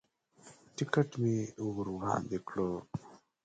[0.75, 1.37] ټکټ مې
[1.75, 2.71] ور وړاندې کړو.